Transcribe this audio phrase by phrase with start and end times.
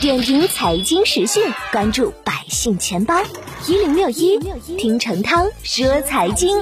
[0.00, 3.22] 点评财经时讯，关注百姓钱包
[3.66, 4.38] 一零六一，
[4.78, 6.56] 听陈涛说财经。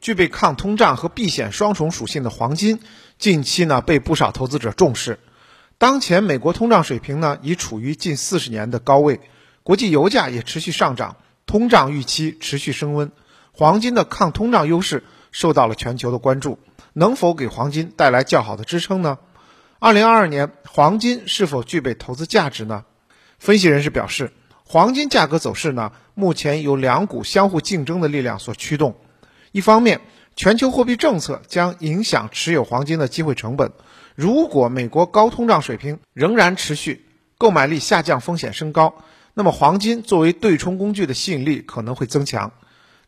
[0.00, 2.80] 具备抗通胀和避险双重属性的黄金，
[3.18, 5.18] 近期呢被不少投资者重视。
[5.76, 9.20] 当前美国通胀水平呢已处于近四十年的高位，
[9.62, 13.12] 国际油价也持续上涨，通胀预期持续升温，
[13.52, 16.58] 黄金的抗通胀优势受到了全球的关注，
[16.94, 19.18] 能否给黄金带来较好的支撑呢？
[19.82, 22.84] 二零二二年黄金是否具备投资价值呢？
[23.38, 24.30] 分析人士表示，
[24.66, 28.94] 黄金价格走势呢，目前由两股相互竞争的力量所驱动。
[29.52, 30.02] 一方面，
[30.36, 33.72] 全球货币政策将影响持有黄金的机会成本。
[34.14, 37.06] 如果美国高通胀水平仍然持续，
[37.38, 38.96] 购买力下降风险升高，
[39.32, 42.52] 那么黄金作为对冲工具的吸引力可能会增强。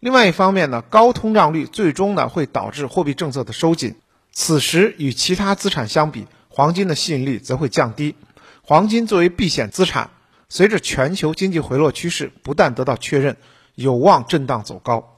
[0.00, 3.96] 另外一方面呢，高通胀率最终呢会导致货币政策的收紧，
[4.32, 6.26] 此时与其他资产相比。
[6.54, 8.14] 黄金的吸引力则会降低。
[8.60, 10.10] 黄金作为避险资产，
[10.50, 13.38] 随着全球经济回落趋势不断得到确认，
[13.74, 15.16] 有望震荡走高。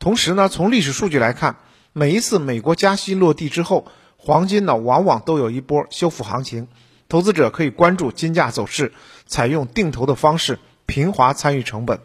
[0.00, 1.58] 同时呢，从历史数据来看，
[1.92, 6.66] 每一次美国加息落地之后，黄金呢往往都有一波修复行情。
[7.08, 8.92] 投资者可以关注金价走势，
[9.26, 12.00] 采用定投的方式平滑参与成本。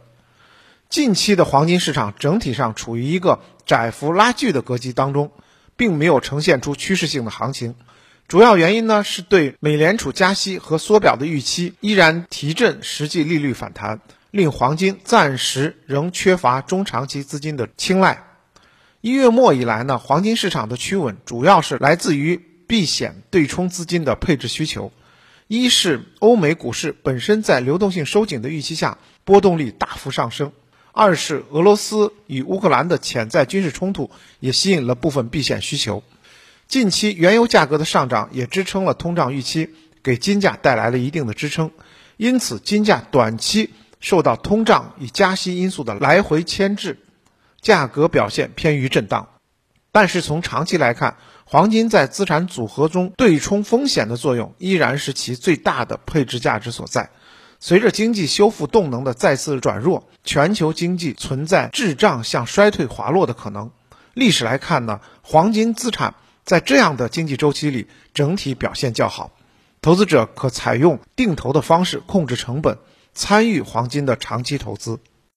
[0.89, 5.31] 近期的黄金市场整体上处于一个窄幅拉锯的格局当中，
[5.75, 7.73] 并没有呈现出趋势性的行情。
[8.29, 18.23] 主要原因呢，是对美联储加息和缩表的预期依然提振实际利率反弹，令黄金暂时仍缺乏中长期资金的青睐。
[19.01, 24.91] 一月末以来呢，黄金市场的趋稳主要是来自于避险对冲资金的配置需求。
[25.47, 30.51] 一是欧美股市本身在流动性收紧的预期下，波动率大幅上升；
[30.91, 36.03] 二是俄罗斯与乌克兰的潜在军事冲突也吸引了部分避险需求。
[36.69, 39.71] 近期原油价格的上涨也支撑了通胀预期，
[40.03, 41.71] 给金价带来了一定的支撑，
[42.15, 46.99] 因此金价短期受到通胀与加息因素的来回牵制，
[47.59, 49.29] 价格表现偏于震荡。
[49.91, 57.09] 但是从长期来看，黄金在资产组合中对冲风险的作用依然是其最大的配置价值所在。
[57.59, 63.71] 随着经济修复动能的再次转弱，全球经济存在滞胀向衰退滑落的可能。
[64.13, 66.13] 历史来看呢，黄金资产。
[66.49, 69.33] 在这样的经济周期里，整体表现较好，
[69.83, 72.79] 投资者可采用定投的方式控制成本，
[73.13, 74.99] 参与黄金的长期投资。